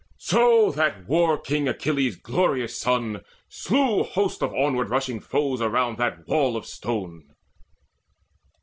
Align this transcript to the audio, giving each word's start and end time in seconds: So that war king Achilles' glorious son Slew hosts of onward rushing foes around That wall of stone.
So 0.17 0.71
that 0.71 1.07
war 1.07 1.37
king 1.37 1.67
Achilles' 1.67 2.15
glorious 2.15 2.75
son 2.75 3.23
Slew 3.49 4.01
hosts 4.01 4.41
of 4.41 4.51
onward 4.51 4.89
rushing 4.89 5.19
foes 5.19 5.61
around 5.61 5.99
That 5.99 6.25
wall 6.27 6.57
of 6.57 6.65
stone. 6.65 7.35